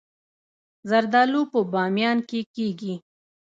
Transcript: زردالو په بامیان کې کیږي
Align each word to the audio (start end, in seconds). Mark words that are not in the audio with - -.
زردالو 0.89 1.41
په 1.51 1.59
بامیان 1.71 2.17
کې 2.29 2.39
کیږي 2.55 2.95